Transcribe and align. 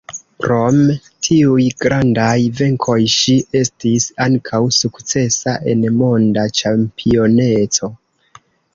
Krom 0.43 0.77
tiuj 1.27 1.65
grandaj 1.85 2.31
venkoj 2.61 2.97
ŝi 3.17 3.37
estis 3.61 4.09
ankaŭ 4.27 4.65
sukcesa 4.81 5.57
en 5.75 5.89
Monda 6.03 6.51
ĉampioneco. 6.63 7.97